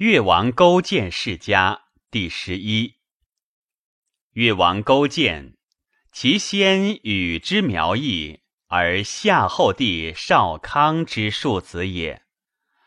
[0.00, 2.94] 越王勾践世家第十一。
[4.32, 5.58] 越王勾践，
[6.10, 12.22] 其先与之苗裔，而夏后帝少康之庶子也。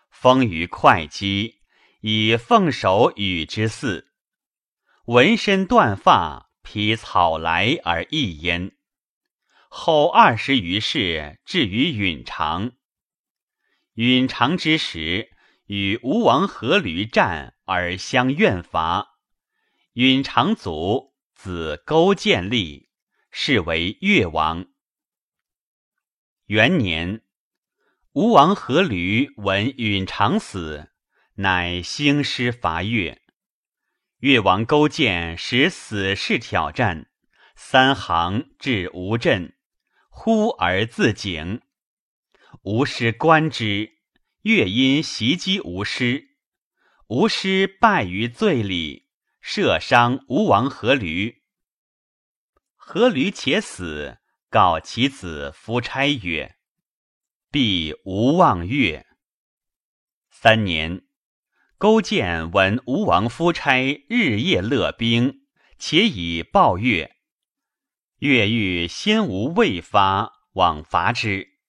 [0.09, 1.61] 封于会稽，
[2.01, 4.07] 以奉守与之祀。
[5.05, 8.75] 纹身断发，披草来而易焉。
[9.69, 12.71] 后二十余世，至于允常。
[13.93, 15.29] 允常之时。
[15.65, 19.19] 与吴王阖闾战而相怨伐，
[19.93, 22.89] 允常卒，子勾践立，
[23.31, 24.65] 是为越王。
[26.47, 27.21] 元年，
[28.11, 30.91] 吴王阖闾闻允常死，
[31.35, 33.21] 乃兴师伐越。
[34.19, 37.09] 越王勾践使死士挑战，
[37.55, 39.55] 三行至吴镇，
[40.09, 41.61] 呼而自警。
[42.63, 44.02] 吴师观之。
[44.43, 46.35] 越因袭击吴师，
[47.07, 49.07] 吴师败于罪里，
[49.39, 51.37] 射伤吴王阖闾。
[52.77, 54.17] 阖闾且死，
[54.49, 56.57] 告其子夫差曰
[57.51, 59.05] ：“必无望越。”
[60.29, 61.05] 三年，
[61.77, 65.45] 勾践闻吴王夫差日夜乐兵，
[65.79, 67.15] 且以报越。
[68.17, 71.59] 越欲先无未发，往伐之。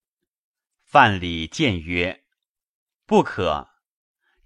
[0.82, 2.23] 范蠡谏曰。
[3.06, 3.68] 不可。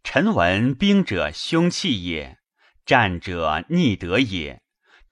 [0.03, 2.39] 臣闻兵者凶器也，
[2.87, 4.63] 战者逆德也，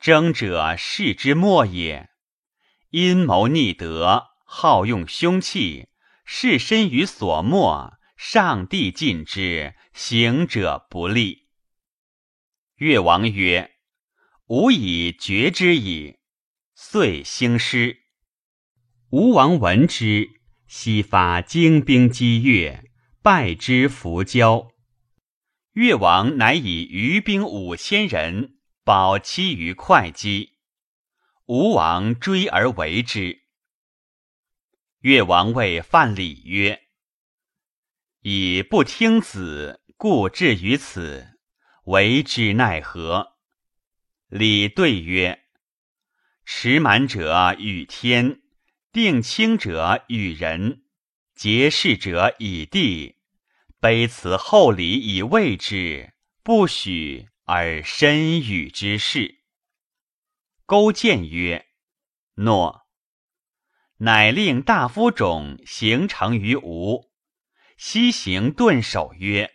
[0.00, 2.08] 争者士之末也。
[2.90, 5.88] 阴谋逆德，好用凶器，
[6.24, 11.48] 士身于所末，上帝禁之，行者不利。
[12.76, 13.76] 越王曰
[14.48, 16.18] ：“吾以决之矣。”
[16.74, 18.02] 遂兴师。
[19.10, 20.28] 吴王闻之，
[20.66, 22.85] 悉发精兵击越。
[23.26, 24.70] 败之弗交，
[25.72, 30.60] 越王乃以余兵五千人保期于会稽。
[31.46, 33.42] 吴王追而围之。
[35.00, 36.82] 越王谓范蠡曰
[38.22, 41.26] ：“以不听子，故至于此，
[41.86, 43.32] 为之奈何？”
[44.30, 45.42] 礼对曰
[46.46, 48.40] ：“持满者与天，
[48.92, 50.84] 定轻者与人，
[51.34, 53.14] 结事者以地。”
[53.86, 59.44] 卑辞厚礼以慰之，不许而身与之事。
[60.64, 61.68] 勾践曰
[62.34, 62.88] ：“诺。”
[63.98, 67.12] 乃令大夫种行成于吴。
[67.76, 69.54] 西行顿首曰：“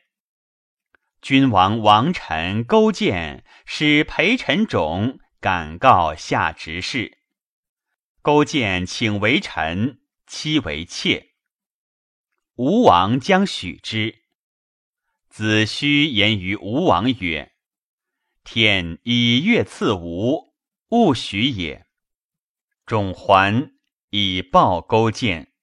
[1.22, 7.18] 君王王臣勾践使陪臣种敢告下执事。
[8.22, 11.34] 勾践请为臣，妻为妾。”
[12.56, 14.21] 吴王将许之。
[15.32, 17.54] 子虚言于吴王曰
[18.44, 20.54] ：“天以月赐吴，
[20.90, 21.88] 勿许也。”
[22.86, 23.72] 种还
[24.10, 25.54] 以报勾践。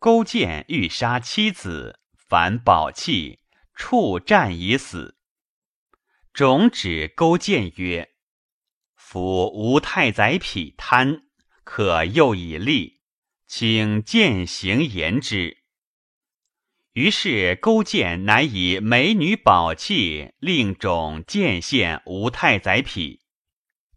[0.00, 3.38] 勾践欲杀妻子，反宝器，
[3.76, 5.16] 触战以死。
[6.32, 8.10] 种指勾践曰
[8.96, 11.28] ：“夫吴太宰匹贪，
[11.62, 13.02] 可诱以利，
[13.46, 15.58] 请践行言之。”
[16.92, 23.20] 于是勾践乃以美女宝器令种见献吴太宰匹，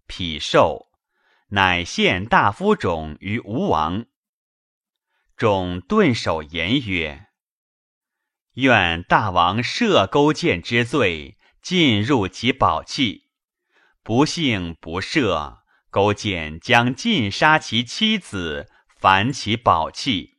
[0.05, 0.89] 匹受，
[1.49, 4.05] 乃献大夫种于吴王。
[5.35, 7.29] 种顿首言曰
[8.53, 13.23] ：“愿大王赦勾践之罪，尽入其宝器。
[14.03, 20.32] 不幸不赦，勾践将尽杀其妻子，反其宝器。”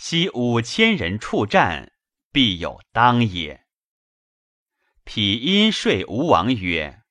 [0.00, 1.92] 昔五千人处战，
[2.30, 3.66] 必有当也。
[5.02, 7.02] 匹因说吴王曰：“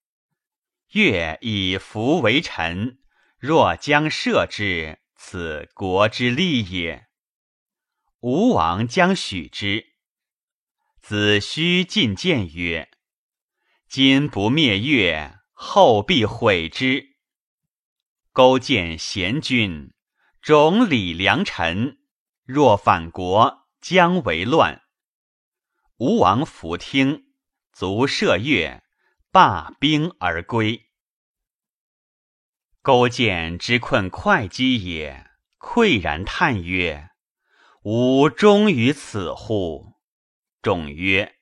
[0.94, 3.00] 越以服为臣，
[3.40, 7.08] 若将赦之，此国之利也。”
[8.22, 9.86] 吴王将许之。
[11.02, 12.90] 子虚进谏曰
[13.90, 17.18] ：“今不灭越，后必悔之。”
[18.32, 19.92] 勾践贤君，
[20.42, 21.97] 种礼良臣。
[22.48, 24.82] 若反国，将为乱。
[25.98, 27.26] 吴王弗听，
[27.74, 28.82] 卒射越，
[29.34, 30.88] 罢兵而归。
[32.82, 35.30] 勾践之困会稽也，
[35.60, 37.10] 喟然叹曰
[37.84, 39.96] ：“吾终于此乎？”
[40.64, 41.36] 众曰：“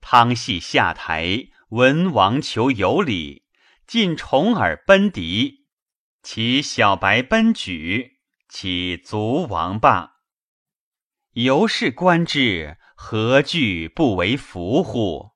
[0.00, 3.44] 汤系下台，文王求有礼，
[3.88, 5.66] 尽重耳奔敌，
[6.22, 8.11] 其小白奔举，
[8.54, 10.16] 其卒亡罢。”
[11.32, 15.30] 由是观之，何惧不为福乎？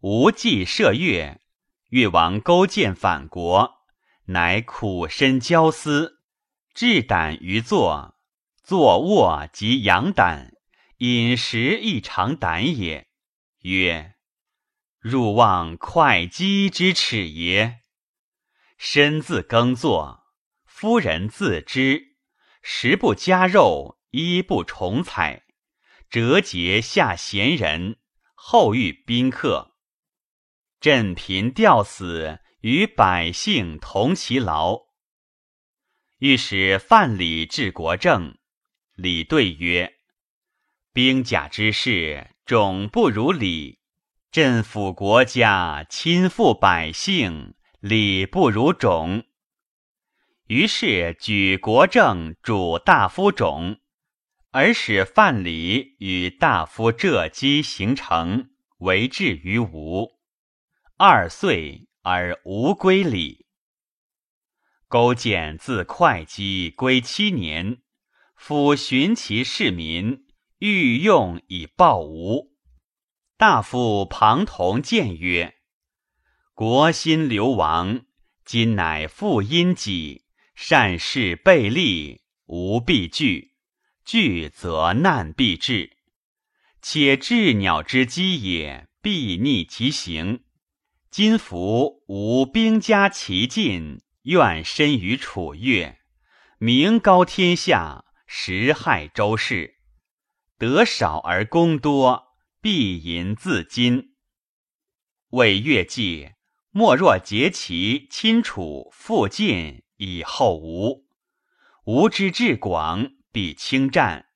[0.00, 1.42] 吴忌射越，
[1.90, 3.82] 越王勾践反国，
[4.28, 6.22] 乃苦身焦思，
[6.72, 8.14] 志胆于坐，
[8.64, 10.54] 坐卧及养胆，
[10.96, 13.08] 饮食亦常胆也。
[13.58, 14.14] 曰：
[14.98, 17.80] 入望会稽之耻也。
[18.78, 20.27] 身自耕作，
[20.80, 22.14] 夫人自知，
[22.62, 25.42] 食不加肉，衣不重彩，
[26.08, 27.96] 折节下贤人，
[28.36, 29.74] 后遇宾客。
[30.80, 34.82] 朕贫吊死，与百姓同其劳。
[36.18, 38.38] 欲使范蠡治国政，
[38.94, 39.94] 李对曰：
[40.92, 43.80] 兵甲之事，种不如礼。
[44.30, 49.24] 镇抚国家，亲附百姓，礼不如种。
[50.48, 53.80] 于是举国政主大夫种，
[54.50, 58.48] 而使范蠡与大夫浙姬形成，
[58.78, 60.08] 为质于吴。
[60.96, 63.46] 二岁而无归礼。
[64.88, 67.82] 勾践自会稽归七年，
[68.34, 70.24] 抚寻其市民，
[70.60, 72.56] 欲用以报吴。
[73.36, 75.56] 大夫庞同谏曰
[76.54, 78.06] ：“国心流亡，
[78.46, 80.24] 今乃复因己，
[80.60, 83.52] 善事备利，无必惧；
[84.04, 85.98] 惧则难必至。
[86.82, 90.42] 且鸷鸟之机也，必逆其行。
[91.12, 96.00] 今夫吾兵家齐尽，愿身于楚越，
[96.58, 99.76] 名高天下，实害周氏，
[100.58, 104.08] 得少而功多。”必淫自矜。
[105.30, 106.32] 为越计，
[106.72, 111.06] 莫若结其亲楚附晋以后吴。
[111.84, 114.26] 吴之志广，必轻战。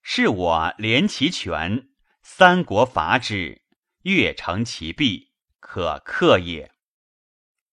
[0.00, 1.88] 是我连其权，
[2.22, 3.62] 三国伐之，
[4.02, 6.72] 越成其弊，可克也。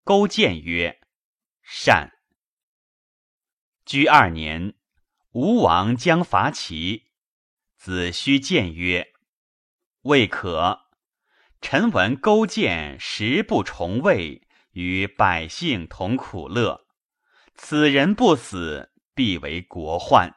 [0.04, 1.00] 勾践曰
[1.62, 2.12] ：“善。”
[3.84, 4.74] 居二年，
[5.32, 7.10] 吴王将伐齐，
[7.76, 9.12] 子胥谏曰。
[10.02, 10.86] 未可。
[11.60, 16.87] 臣闻勾践食不重味，与百姓同苦乐。
[17.60, 20.36] 此人不死，必为国患。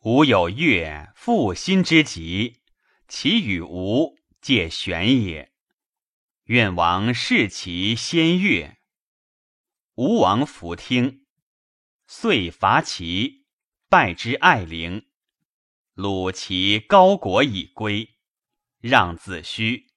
[0.00, 2.62] 吾有越复心之疾，
[3.06, 5.52] 其与吾皆玄也。
[6.46, 8.78] 愿王视其先越。
[9.94, 11.26] 吴王弗听，
[12.08, 13.46] 遂伐齐，
[13.88, 15.06] 败之爱陵，
[15.94, 18.18] 虏其高国以归。
[18.80, 19.92] 让子虚，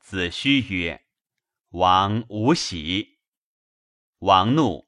[0.00, 1.06] 子虚曰
[1.70, 3.20] ：“王无喜。”
[4.18, 4.87] 王怒，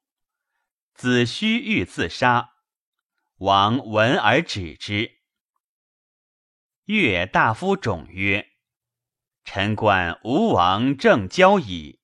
[1.01, 2.51] 子虚欲自杀。
[3.37, 5.13] 王闻而止之。
[6.85, 8.51] 越大夫种曰
[9.43, 12.03] ：“臣观吴王正交矣，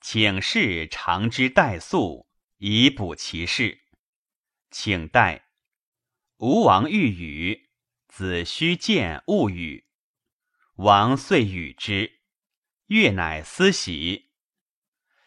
[0.00, 2.26] 请示长之待粟，
[2.56, 3.84] 以补其事。
[4.72, 5.46] 请待。”
[6.38, 7.70] 吴王欲语，
[8.08, 9.86] 子虚见勿语。
[10.78, 12.22] 王遂与之，
[12.86, 14.32] 越乃思喜。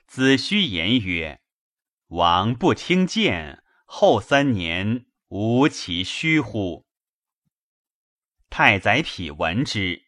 [0.05, 1.41] 子虚言曰
[2.09, 6.87] ：“王不听谏，后三年无其虚乎？”
[8.49, 10.05] 太宰匹闻之，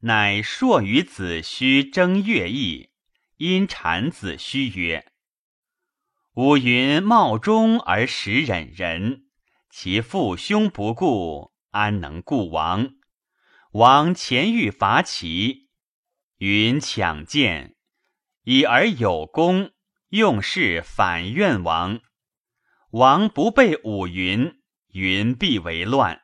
[0.00, 2.90] 乃朔与子虚争乐毅，
[3.36, 5.12] 因谗子虚曰
[6.34, 9.28] ：“吾云冒忠而实忍人，
[9.70, 12.96] 其父兄不顾，安能顾王？”
[13.70, 15.68] 王前欲伐齐，
[16.38, 17.76] 云抢剑，
[18.42, 19.72] 以而有功，
[20.14, 22.00] 用事反怨王。
[22.90, 26.22] 王不备五云，云必为乱。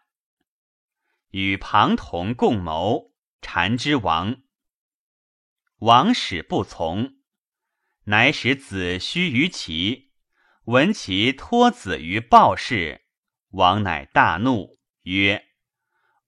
[1.30, 4.42] 与庞同共谋，禅之王。
[5.78, 7.16] 王使不从，
[8.04, 10.12] 乃使子虚于齐，
[10.66, 13.04] 闻其托子于鲍氏，
[13.48, 15.48] 王乃大怒，曰。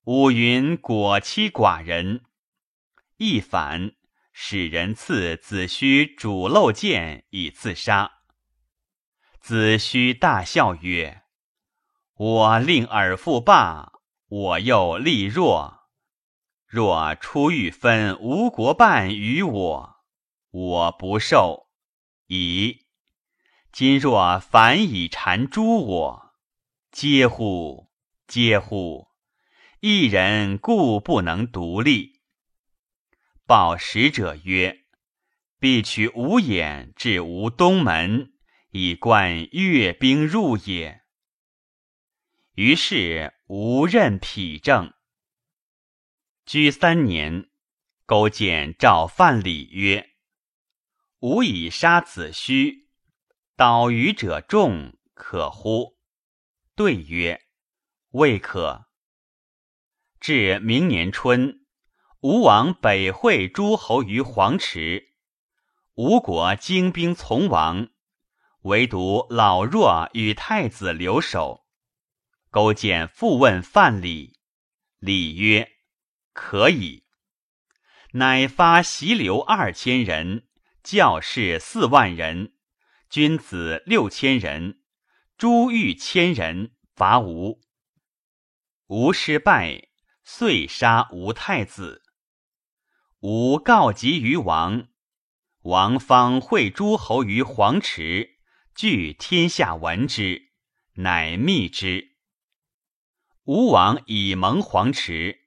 [0.02, 2.25] 五云果欺寡人，
[3.19, 3.92] 一反
[4.44, 8.11] 使人赐子虚煮漏剑以自杀。
[9.40, 11.22] 子虚大笑曰
[12.18, 13.92] ：“我令尔父霸，
[14.26, 15.84] 我又力弱。
[16.66, 19.96] 若出欲分吴国半与我，
[20.50, 21.68] 我不受。
[22.26, 22.87] 矣。
[23.70, 26.32] 今若反以缠诛我，
[26.90, 27.92] 嗟乎！
[28.26, 29.06] 嗟乎！”
[29.78, 32.12] 一人故不能独立。
[33.46, 34.84] 报使者曰
[35.58, 38.32] ：“必取五眼至吴东门，
[38.70, 41.02] 以观越兵入也。”
[42.54, 44.92] 于是吴任匹政。
[46.44, 47.49] 居三年，
[48.04, 50.11] 勾践召范蠡曰
[51.20, 52.87] ：“吾以杀子胥，
[53.56, 55.99] 导于者众，可乎？”
[56.75, 57.42] 对曰
[58.12, 58.87] ：“未可。”
[60.20, 61.62] 至明年春，
[62.23, 65.09] 吴王北会诸侯于黄池，
[65.95, 67.88] 吴国精兵从亡，
[68.61, 71.67] 唯独老弱与太子留守。
[72.49, 74.35] 勾践复问范蠡，
[75.00, 75.69] 礼曰
[76.33, 77.02] ：“可以。”
[78.14, 80.47] 乃发袭留二千人，
[80.85, 82.52] 教士四万人，
[83.11, 84.81] 君子六千人，
[85.37, 87.61] 诸欲千人，伐吴。
[88.87, 89.88] 吴失败。
[90.25, 92.01] 遂杀吴太子。
[93.25, 94.88] 吴告急于王，
[95.61, 98.41] 王方会诸侯于黄池，
[98.75, 100.50] 惧天下闻之，
[100.95, 102.17] 乃密之。
[103.45, 105.43] 吴王以蒙黄池，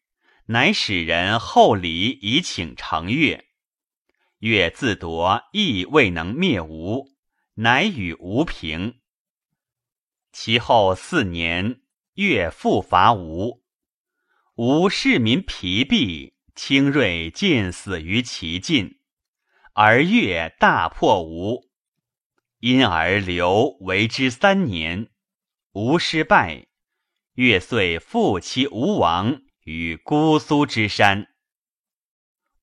[0.45, 3.45] 乃使人厚礼以请成越。
[4.37, 7.09] 越自夺，亦未能灭吴，
[7.55, 9.01] 乃与吴平。
[10.31, 11.81] 其后四年，
[12.13, 13.65] 越复伐吴。
[14.55, 18.97] 吴市民疲弊，清锐尽死于其境，
[19.73, 21.69] 而越大破吴，
[22.59, 25.09] 因而刘为之三年。
[25.73, 26.67] 吴失败，
[27.33, 31.27] 越遂复其吴王于姑苏之山。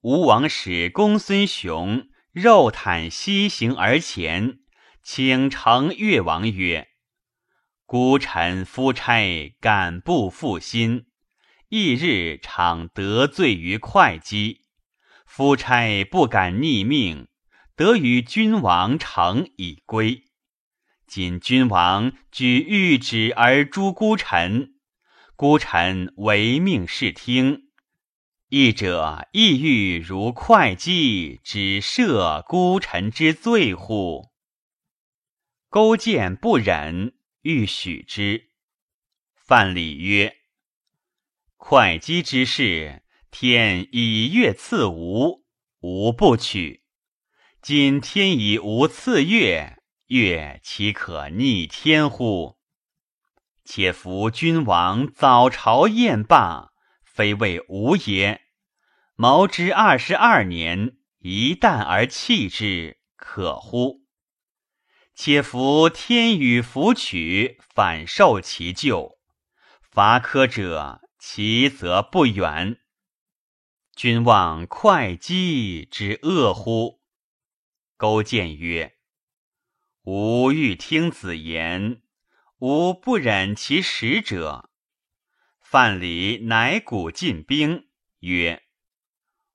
[0.01, 4.61] 吴王使公孙雄肉袒西行而前，
[5.03, 6.89] 请承越王曰
[7.85, 11.07] ：“孤臣夫差敢不负心？”
[11.73, 14.61] 翌日常得罪于会稽，
[15.25, 17.29] 夫差不敢逆命，
[17.75, 20.25] 得与君王成以归。
[21.07, 24.75] 今君王举谕旨而诛孤臣，
[25.35, 27.71] 孤臣唯命是听。
[28.49, 34.29] 义者亦欲如会稽，只赦孤臣之罪乎？
[35.71, 38.51] 勾践不忍，欲许之。
[39.35, 40.42] 范蠡曰。
[41.65, 45.45] 会稽之事，天以月赐吴，
[45.79, 46.83] 吾不取。
[47.63, 49.79] 今天以吴赐月，
[50.09, 52.59] 月岂可逆天乎？
[53.65, 56.73] 且夫君王早朝宴罢，
[57.05, 58.41] 非为吴也。
[59.15, 64.03] 谋之二十二年，一旦而弃之，可乎？
[65.15, 69.21] 且夫天与弗取，反受其咎，
[69.81, 70.99] 伐柯者。
[71.25, 72.81] 其则不远。
[73.95, 77.01] 君望会稽之恶乎？
[77.97, 78.99] 勾践曰
[80.03, 82.03] ：“吾欲听子言，
[82.59, 84.71] 吾不忍其使者。”
[85.63, 87.89] 范蠡乃鼓进兵，
[88.19, 88.65] 曰：“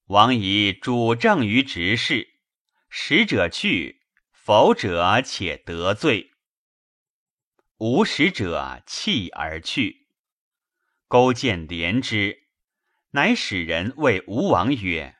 [0.08, 2.40] 王以主政于执事，
[2.88, 6.32] 使者去，否者且得罪。
[7.80, 10.07] 无使者弃而去。”
[11.08, 12.48] 勾践怜之，
[13.12, 15.16] 乃使人谓吴王曰：“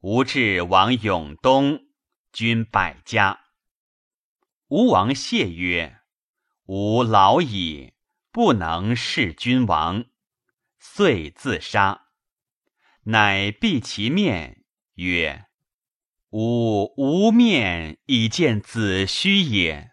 [0.00, 1.80] 吾至王永东，
[2.32, 3.40] 君百家。”
[4.68, 6.00] 吴王谢曰
[6.66, 7.94] ：“吾老矣，
[8.30, 10.04] 不能事君王。”
[10.78, 12.08] 遂自杀。
[13.04, 15.46] 乃闭其面曰
[16.30, 19.92] ：“吾无面以见子虚也。”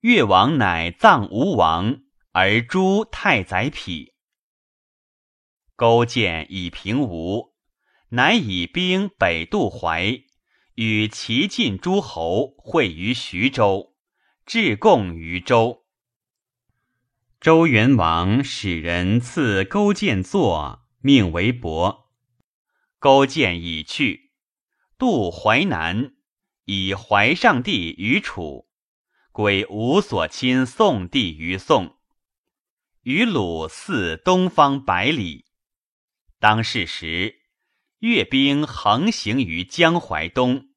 [0.00, 2.02] 越王乃葬吴王。
[2.34, 4.14] 而诛太宰匹，
[5.76, 7.54] 勾践以平吴，
[8.08, 10.22] 乃以兵北渡淮，
[10.76, 13.94] 与齐晋诸侯会于徐州，
[14.46, 15.84] 至贡于周。
[17.38, 22.10] 周元王使人赐勾践坐，命为伯。
[22.98, 24.32] 勾践已去，
[24.96, 26.14] 渡淮南，
[26.64, 28.70] 以淮上地于楚，
[29.32, 31.98] 归吴所亲宋地于宋。
[33.02, 35.46] 与鲁四东方百里。
[36.38, 37.34] 当世时，
[37.98, 40.68] 越兵横行于江淮东，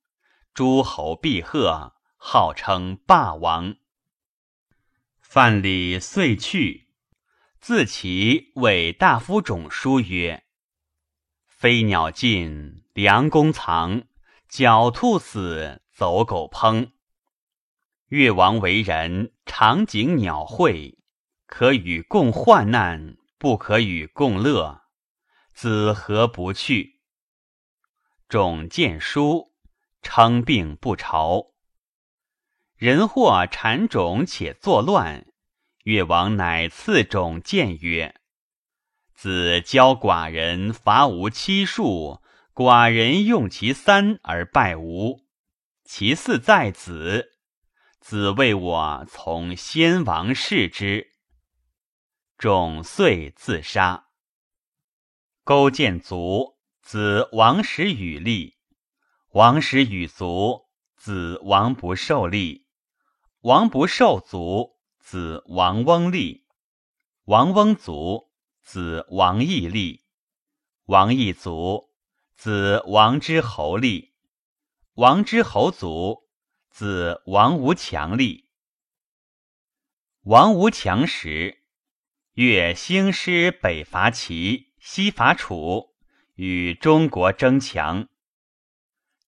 [0.51, 3.75] 诸侯毕贺，号称霸王。
[5.21, 6.89] 范蠡遂去，
[7.59, 10.45] 自其为大夫种书曰
[11.45, 14.07] ：“飞鸟尽，良弓藏；
[14.49, 16.89] 狡兔死，走狗烹。
[18.07, 20.97] 越王为人，常景鸟会。”
[21.45, 24.81] 可与共患难，不可与共乐。
[25.53, 26.99] 子何不去？
[28.27, 29.53] 种见书，
[30.01, 31.53] 称病不朝。
[32.75, 35.27] 人或产种且作乱，
[35.83, 38.15] 越王乃赐种见曰
[39.15, 42.21] ：“子教寡人伐吴七数，
[42.53, 45.21] 寡人用其三而败吴，
[45.85, 47.37] 其四在子。
[48.01, 51.13] 子谓我从先王视之，
[52.37, 54.09] 众遂自杀。
[55.43, 58.57] 勾践卒，子王时与立。
[59.31, 62.67] 王时与卒，子王不受立。
[63.41, 66.45] 王不受卒，子王翁立。
[67.25, 68.31] 王翁卒，
[68.63, 70.03] 子王义立。
[70.85, 71.89] 王义卒，
[72.35, 74.13] 子王之侯立。
[74.95, 76.23] 王之侯卒。
[76.69, 78.49] 子王无强立。
[80.23, 81.64] 王无强时，
[82.35, 85.95] 越兴师北伐齐，西伐楚，
[86.33, 88.09] 与中国争强。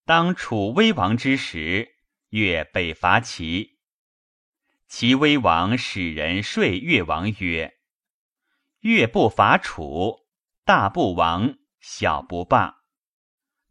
[0.04, 1.96] 当楚威王之时，
[2.32, 3.80] 越北伐齐。
[4.90, 7.78] 齐威王使人说越王曰
[8.84, 10.26] ：“越不伐楚，
[10.66, 12.80] 大不亡，小不霸。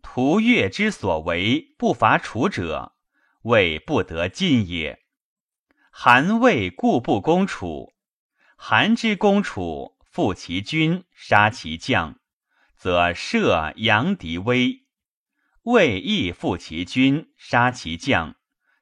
[0.01, 2.95] 屠越之所为不伐楚者。”
[3.45, 5.05] 谓不得进也。
[5.93, 7.93] 韩魏故不攻楚。
[8.57, 12.19] 韩之攻楚，复其军，杀其将，
[12.75, 14.87] 则设扬敌威；
[15.63, 18.35] 魏亦复其军，杀其将，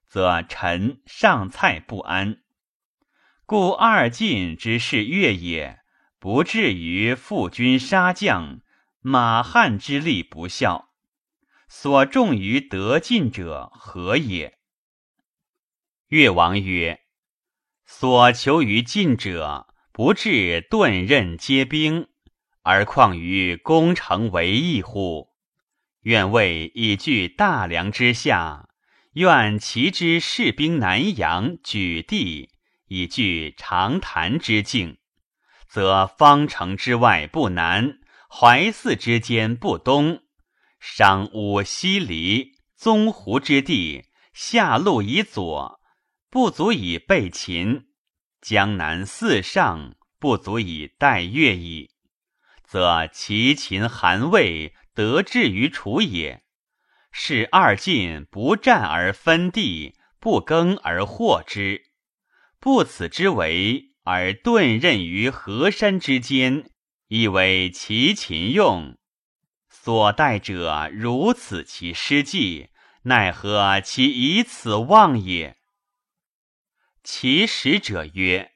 [0.06, 2.40] 则臣上蔡不安。
[3.46, 5.80] 故二晋之事越也，
[6.18, 8.60] 不至于复军杀将，
[9.00, 10.92] 马汉之力不效。
[11.68, 14.58] 所重于得进者何也？
[16.08, 17.02] 越王曰
[17.96, 22.08] ：“所求于晋者，不至顿刃皆兵，
[22.62, 25.28] 而况于攻城为义乎？
[26.00, 28.68] 愿为以据大梁之下，
[29.12, 32.50] 愿齐之士兵南阳举地，
[32.88, 34.98] 以据长潭之境，
[35.68, 40.20] 则方城之外不南，淮泗之间不东。”
[40.80, 45.80] 商武西离，宗湖之地，下路以左，
[46.34, 47.84] 不足以备秦；
[48.40, 51.92] 江南四上，不足以待越矣。
[52.64, 56.42] 则齐、秦、韩、魏得志于楚也。
[57.12, 61.82] 是二晋不战而分地，不耕而获之，
[62.58, 66.68] 不此之为，而顿任于河山之间，
[67.06, 68.98] 以为齐、秦用。
[69.68, 72.70] 所待者如此其失计，
[73.02, 75.56] 奈何其以此忘也？
[77.04, 78.52] 其使者曰：“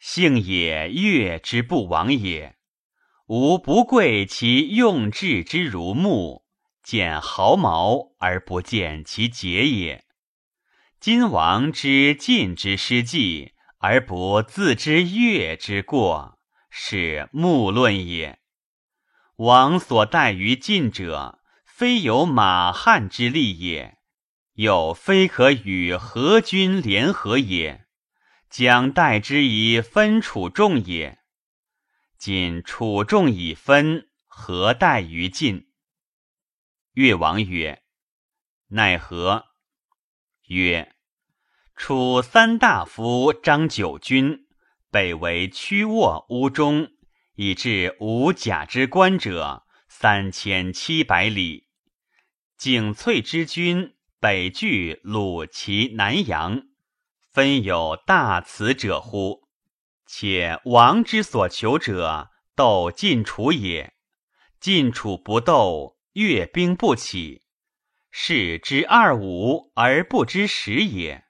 [0.00, 2.56] 幸也，越之不亡也。
[3.28, 6.44] 吾不贵其用智之如木，
[6.82, 10.04] 见毫毛而不见其节也。
[10.98, 18.40] 今王之晋之失计，而不自知越之过，是木论也。”
[19.36, 23.97] 王所待于晋者，非有马汉之力也，
[24.58, 27.86] 又非可与何军联合也，
[28.50, 31.20] 将待之以分楚众也。
[32.16, 35.68] 今楚众已分，何待于晋？
[36.94, 37.84] 越王曰
[38.70, 39.44] ：“奈何？”
[40.48, 40.92] 曰
[41.76, 44.48] ：“楚三大夫张九军，
[44.90, 46.90] 北为曲沃乌中。”
[47.36, 51.68] 以至无甲之关者三千七百里，
[52.56, 56.62] 景翠之军北据鲁、齐、南阳，
[57.30, 59.42] 分有大辞者乎？
[60.06, 63.94] 且王之所求者，斗晋楚也。
[64.58, 67.42] 晋楚不斗，越兵不起，
[68.10, 71.24] 是知二五而不知十也。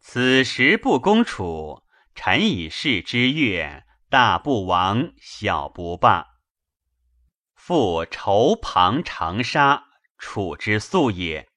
[0.00, 1.84] 此时不攻楚，
[2.16, 3.84] 臣以示之越。
[4.10, 6.26] 大不亡，小不罢。
[7.54, 9.84] 复仇庞长沙，
[10.16, 11.47] 楚之素也；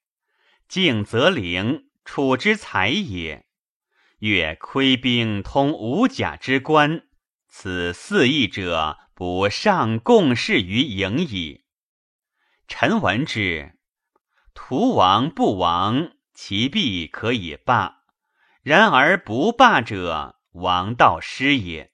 [0.71, 3.45] 敬则灵，楚之才也。
[4.19, 7.03] 越窥兵通五甲之关，
[7.49, 11.65] 此四邑者，不上共事于营矣。
[12.69, 13.73] 臣闻之，
[14.53, 18.03] 屠王不亡，其必可以霸；
[18.63, 21.91] 然而不霸者，王道失也。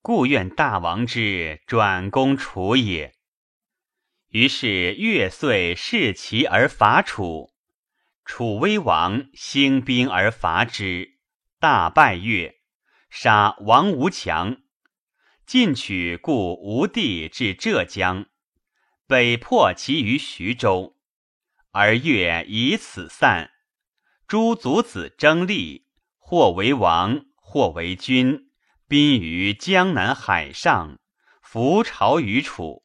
[0.00, 3.12] 故愿大王之转攻楚也。
[4.28, 7.51] 于是越遂弑齐而伐楚，
[8.34, 11.18] 楚威王兴兵而伐之，
[11.60, 12.62] 大败越，
[13.10, 14.62] 杀王无强，
[15.44, 18.24] 进取故吴地至浙江，
[19.06, 20.96] 北破其于徐州，
[21.72, 23.50] 而越以此散。
[24.26, 28.50] 诸族子争利，或为王，或为君。
[28.88, 30.98] 宾于江南海上，
[31.42, 32.82] 伏朝于楚。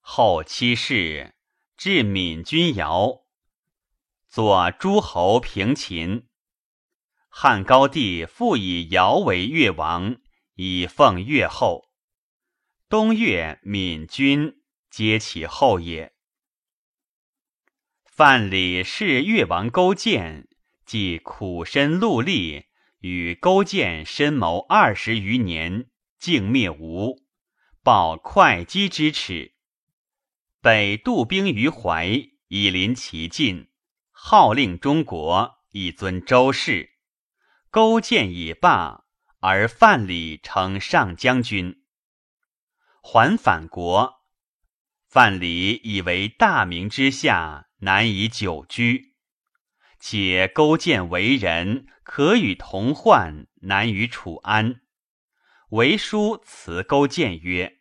[0.00, 1.34] 后七世，
[1.78, 3.23] 至闽君尧，
[4.34, 6.26] 左诸侯平秦。
[7.28, 10.16] 汉高帝复以尧为越王，
[10.56, 11.84] 以奉越后。
[12.88, 16.14] 东越、闽君皆其后也。
[18.04, 20.48] 范蠡是越王勾践，
[20.84, 22.64] 既苦身戮力，
[22.98, 27.22] 与勾践深谋二十余年，竟灭吴，
[27.84, 29.54] 报会稽之耻。
[30.60, 33.68] 北渡兵于淮，以临其境，
[34.26, 36.92] 号令中国，以尊周氏。
[37.68, 39.04] 勾践已罢，
[39.40, 41.84] 而范蠡称上将军。
[43.02, 44.22] 还反国，
[45.06, 49.14] 范蠡以为大名之下，难以久居。
[50.00, 54.80] 且勾践为人，可与同患，难与楚安。
[55.68, 57.80] 为书辞勾践曰。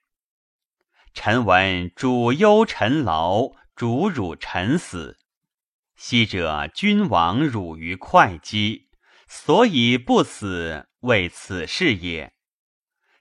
[1.13, 5.21] 臣闻主忧臣劳，主辱臣死。
[5.95, 8.89] 昔者君王辱于会稽，
[9.27, 12.33] 所以不死，为此事也。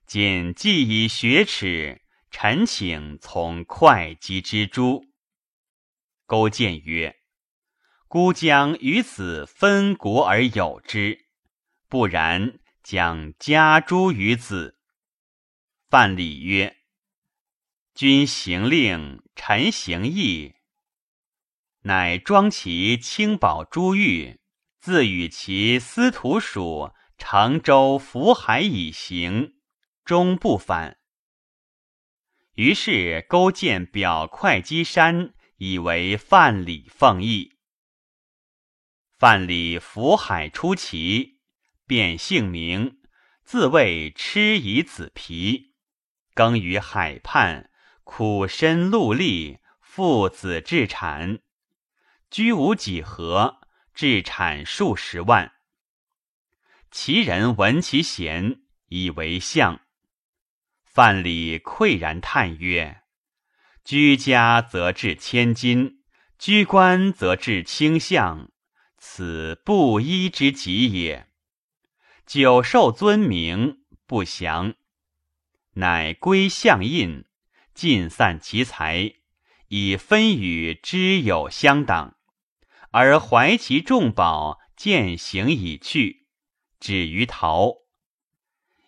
[0.07, 5.05] 今既已雪耻，臣请从会稽之诛。
[6.27, 7.17] 勾践曰
[8.09, 11.27] ：“孤将与子分国而有之，
[11.89, 14.79] 不然将加诛于子。”
[15.89, 16.77] 范蠡曰。
[17.95, 20.55] 君行令，臣行义。
[21.83, 24.39] 乃庄其轻宝珠玉，
[24.79, 29.55] 自与其司徒属乘舟浮海以行，
[30.05, 30.99] 终不返。
[32.55, 37.57] 于是勾践表会稽山，以为范蠡奉义。
[39.19, 41.41] 范蠡浮海出齐，
[41.87, 42.99] 变姓名，
[43.43, 45.75] 自谓吃夷子皮，
[46.35, 47.71] 耕于海畔。
[48.05, 51.39] 苦身戮力，父子至产，
[52.33, 53.61] 居无几何，
[53.93, 55.53] 至产数十万。
[56.91, 59.83] 其人闻其贤，以为相。
[60.83, 63.03] 范蠡喟然叹曰
[63.85, 66.03] ：“居家则至千金，
[66.39, 68.51] 居官则至卿相，
[68.97, 71.29] 此不衣之极也。
[72.25, 74.73] 久受尊名，不祥，
[75.75, 77.27] 乃归相印。”
[77.75, 79.17] 尽散其财，
[79.69, 82.17] 以分与知友乡党，
[82.93, 86.27] 而怀其重宝，践行已去，
[86.79, 87.79] 止于陶，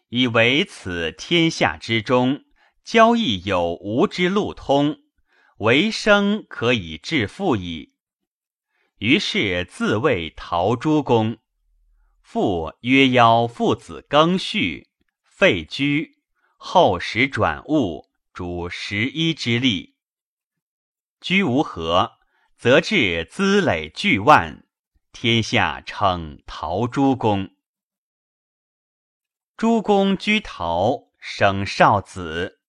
[0.08, 2.44] 以为此天下之中，
[2.84, 4.98] 交易有无之路通，
[5.58, 7.94] 为生可以致富矣。
[8.98, 11.38] 于是自谓陶朱公，
[12.22, 14.86] 父曰邀父子耕畜，
[15.24, 16.18] 废居，
[16.56, 18.10] 后时转物。
[18.34, 19.94] 主十一之力，
[21.20, 22.13] 居无何，
[22.64, 24.64] 则至资累巨万，
[25.12, 27.50] 天下称陶朱公。
[29.54, 32.60] 朱公居陶，生少子，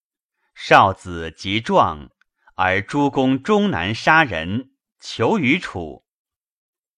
[0.54, 2.10] 少子及壮，
[2.56, 6.06] 而朱公终难杀人，求于楚。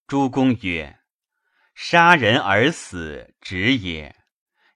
[0.08, 0.98] 朱公曰
[1.76, 4.16] ：“杀人而死，止也。”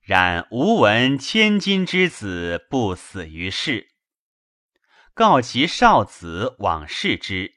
[0.00, 3.88] 然吾闻千金之子不死于世，
[5.12, 7.56] 告其少子往视之，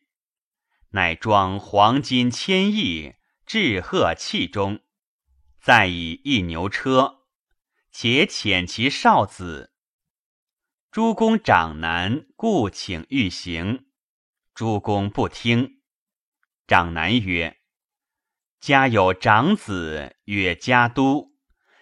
[0.96, 4.80] 乃装黄金千亿，置贺器中，
[5.60, 7.26] 再以一牛车，
[7.92, 9.74] 且遣其少子。
[10.90, 13.88] 诸公长男故请欲行，
[14.54, 15.82] 诸公不听。
[16.66, 17.58] 长男曰
[18.62, 21.34] ：“家有长子，曰家都。”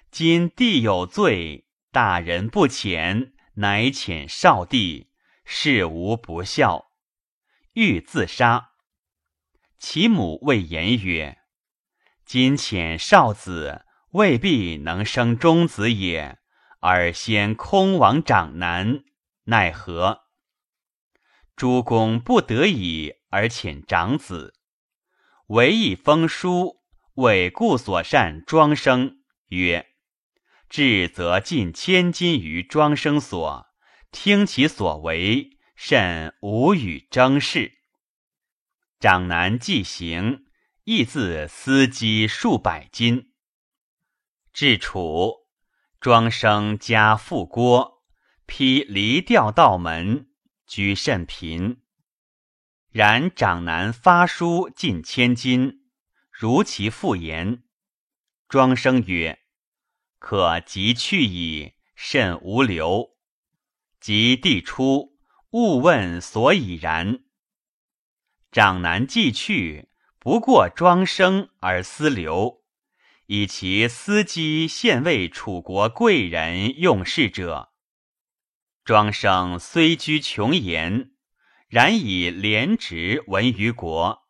[0.09, 5.11] 今弟有罪，大人不遣，乃遣少弟，
[5.45, 6.91] 事无不孝，
[7.73, 8.71] 欲自杀。
[9.85, 11.39] 其母谓言曰
[12.23, 16.39] ：“今遣少子，未必能生中子也，
[16.79, 19.03] 而先空亡长男，
[19.43, 20.21] 奈何？”
[21.57, 24.53] 诸公不得已而遣长子，
[25.47, 26.77] 唯一封书，
[27.15, 29.17] 为故所善庄生
[29.49, 29.87] 曰。
[30.69, 33.65] 至则尽千金于庄生所，
[34.13, 37.82] 听其所为，甚无与争事。
[39.03, 40.45] 长男既行，
[40.85, 43.33] 亦自私积数百金。
[44.53, 45.45] 至楚，
[45.99, 48.01] 庄生家富郭，
[48.45, 50.29] 披离吊道门，
[50.65, 51.81] 居甚贫。
[52.91, 55.83] 然长男发书尽千金，
[56.31, 57.63] 如其父言。
[58.47, 59.37] 庄生曰。
[60.17, 63.17] 可即去矣，甚无留。
[63.99, 65.17] 及帝出，
[65.49, 67.25] 勿问所以然。
[68.53, 69.89] 长男既去，
[70.19, 72.61] 不过庄生而思留，
[73.25, 77.71] 以其司机现为楚国贵人用事者。
[78.85, 81.13] 庄生虽居穷言，
[81.67, 84.27] 然以廉直闻于国，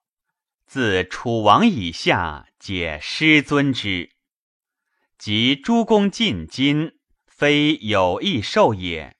[0.65, 4.11] 自楚王以下，皆师尊之。
[5.17, 6.93] 及诸公进京，
[7.27, 9.17] 非有意受也。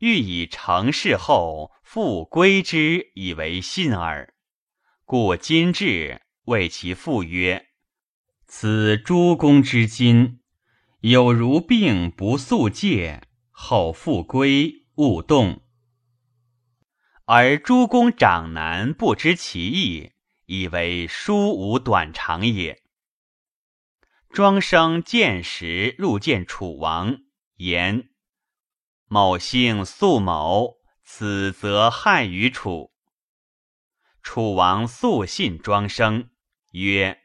[0.00, 4.32] 欲以成事后，复归之，以为信耳。
[5.04, 7.66] 故今至，谓其父曰
[8.48, 10.40] ：“此诸公之今，
[11.00, 15.60] 有如病不速戒，后复归，勿动。”
[17.28, 20.12] 而诸公长男不知其意，
[20.46, 22.82] 以为书无短长也。
[24.30, 27.18] 庄生见时，入见楚王，
[27.56, 28.08] 言。
[29.08, 30.78] 某姓素某，
[31.14, 32.90] 此则害于楚。
[34.22, 36.30] 楚王素信庄生，
[36.70, 37.20] 曰：“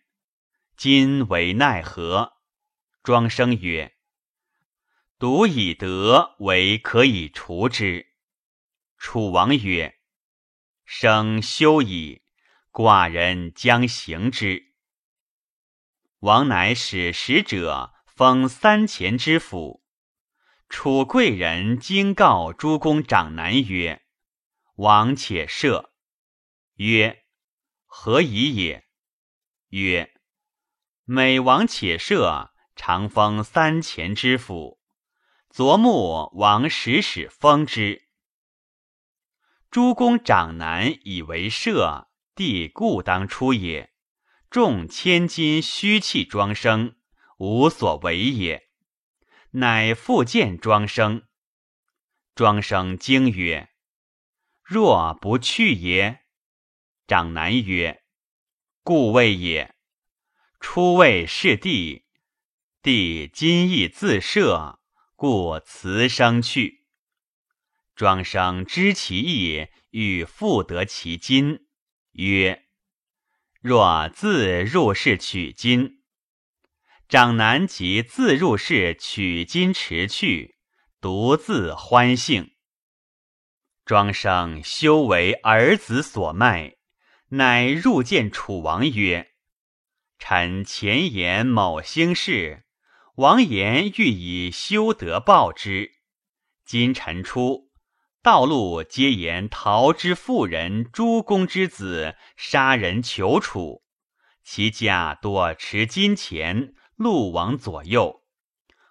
[0.75, 2.33] 今为奈何？”
[3.01, 3.95] 庄生曰
[5.17, 8.07] ：“独以德为可以除之。”
[8.99, 9.97] 楚王曰
[10.83, 12.23] ：“生休矣，
[12.73, 14.73] 寡人将行之。”
[16.19, 19.86] 王乃使使者封三钱之府。
[20.69, 24.03] 楚贵人经告诸公长男曰
[24.75, 25.89] ：“王且赦。”
[26.75, 27.23] 曰
[27.85, 28.85] ：“何以也？”
[29.69, 30.13] 曰
[31.05, 34.79] ：“每王且赦，常封三钱之府。
[35.49, 38.07] 昨暮王使使封之。”
[39.71, 43.93] 诸公长男以为赦，帝故当出也。
[44.49, 46.95] 众千金虚器庄生，
[47.37, 48.66] 无所为也。
[49.59, 51.23] 乃复见庄生，
[52.35, 53.69] 庄生惊曰
[54.61, 56.19] ：“若不去也？”
[57.07, 58.03] 长男曰
[58.83, 59.73] ：“故谓也。
[60.59, 62.05] 初谓是帝，
[62.83, 64.77] 帝今亦自赦，
[65.15, 66.85] 故辞生去。”
[67.97, 71.65] 庄生知其意，欲复得其金，
[72.11, 72.67] 曰
[73.59, 75.95] ：“若自入室取金。”
[77.09, 80.57] 长男即自入室取金持去，
[80.99, 82.51] 独自欢幸。
[83.85, 86.75] 庄生修为儿子所卖，
[87.29, 89.31] 乃入见楚王曰
[90.19, 92.65] ：“臣前言某兴事，
[93.15, 95.91] 王言欲以修德报之。
[96.65, 97.69] 今臣出，
[98.21, 103.81] 道路皆言陶之妇人诸公之子杀人求楚，
[104.43, 108.23] 其家多持金钱。”陆王左右，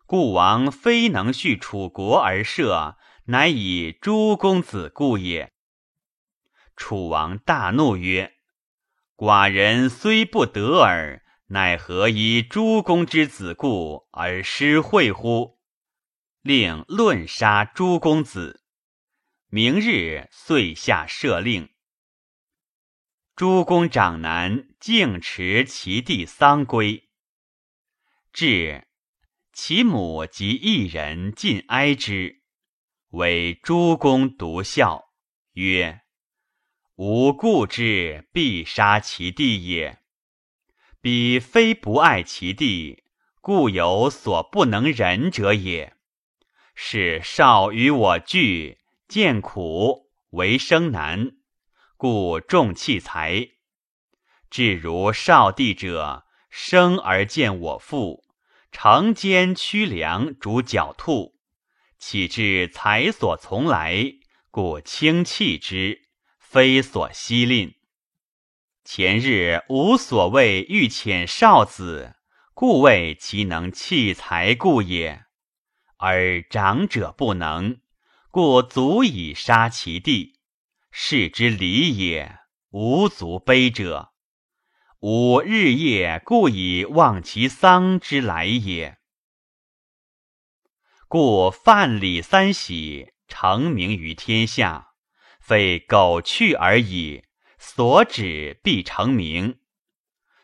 [0.06, 5.52] 故王非能续楚国而设，乃以诸公子故也。
[6.76, 8.34] 楚王大怒曰
[9.18, 15.58] ：“寡人虽不得耳，奈何以诸公之子故而失惠乎？”
[16.42, 18.62] 令论杀诸公子。
[19.48, 21.70] 明日遂下赦令。
[23.34, 27.05] 诸公长男敬持其弟丧归。
[28.36, 28.86] 至，
[29.54, 32.42] 其母及一人尽哀之，
[33.12, 35.06] 为诸公独笑，
[35.54, 36.02] 曰
[36.96, 40.00] ：“吾故之，必杀其弟也。
[41.00, 43.04] 彼非不爱其弟，
[43.40, 45.96] 故有所不能忍者也。
[46.74, 51.38] 是少与我惧，见苦为生难，
[51.96, 53.48] 故重器材。
[54.50, 58.24] 至如少弟者，生而见我父。”
[58.78, 61.34] 长肩屈梁逐狡兔，
[61.98, 64.04] 岂知才所从来，
[64.50, 66.02] 故轻弃之，
[66.38, 67.74] 非所惜吝。
[68.84, 72.16] 前日无所谓欲遣少子，
[72.52, 75.24] 故谓其能弃才故也。
[75.96, 77.80] 而长者不能，
[78.30, 80.34] 故足以杀其弟，
[80.90, 84.12] 是之礼也，无足悲者。
[85.00, 88.98] 吾日夜故以望其丧之来也。
[91.06, 94.94] 故范蠡三喜，成名于天下，
[95.38, 97.24] 非苟去而已。
[97.58, 99.60] 所指必成名。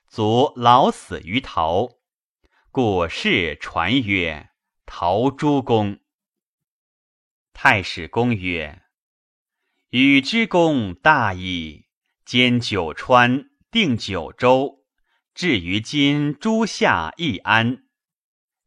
[0.09, 2.01] 卒老死于陶，
[2.71, 4.51] 故世传曰
[4.85, 6.01] ：“陶诸公。”
[7.55, 8.83] 太史公曰
[9.91, 11.87] ：“禹之功大矣，
[12.25, 14.85] 兼九川。”定九州，
[15.35, 17.85] 至于今诸夏易安，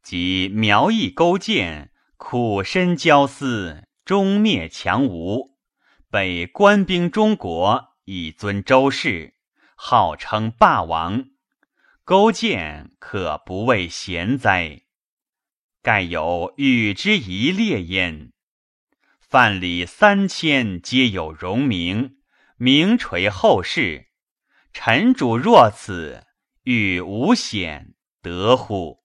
[0.01, 5.59] 即苗裔勾践，苦身交思，终灭强吴，
[6.09, 9.35] 北官兵中国，以尊周氏，
[9.75, 11.25] 号称霸王。
[12.03, 14.81] 勾践可不畏贤哉？
[15.83, 18.31] 盖有与之一列焉。
[19.19, 22.17] 范蠡三千，皆有荣名，
[22.57, 24.04] 名垂后世。
[24.77, 26.21] 臣主若此，
[26.63, 29.04] 与无险得乎？